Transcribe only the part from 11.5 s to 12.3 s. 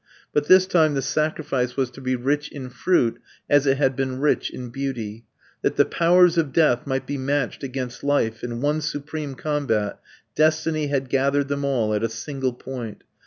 all at a